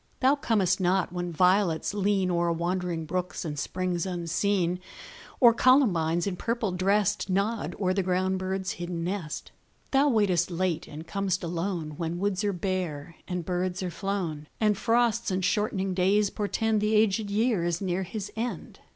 Thou 0.19 0.33
comest 0.33 0.79
not 0.79 1.13
when 1.13 1.31
violets 1.31 1.93
lean 1.93 2.31
O'er 2.31 2.51
wandering 2.51 3.05
brooks 3.05 3.45
and 3.45 3.59
springs 3.59 4.07
unseen, 4.07 4.79
Or 5.39 5.53
columbines, 5.53 6.25
in 6.25 6.37
purple 6.37 6.71
dressed, 6.71 7.29
Nod 7.29 7.75
o'er 7.79 7.93
the 7.93 8.01
ground 8.01 8.39
bird's 8.39 8.71
hidden 8.71 9.03
nest. 9.03 9.51
Thou 9.91 10.09
waitest 10.09 10.49
late 10.49 10.87
and 10.87 11.05
com'st 11.05 11.43
alone, 11.43 11.97
When 11.97 12.17
woods 12.17 12.43
are 12.43 12.51
bare 12.51 13.17
and 13.27 13.45
birds 13.45 13.83
are 13.83 13.91
flown, 13.91 14.47
And 14.59 14.75
frosts 14.75 15.29
and 15.29 15.45
shortening 15.45 15.93
days 15.93 16.31
portend 16.31 16.81
The 16.81 16.95
aged 16.95 17.29
year 17.29 17.63
is 17.63 17.79
near 17.79 18.01
his 18.01 18.31
end. 18.35 18.79